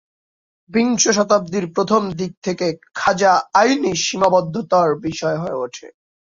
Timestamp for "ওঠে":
5.63-5.87